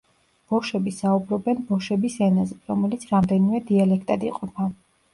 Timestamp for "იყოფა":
4.35-4.73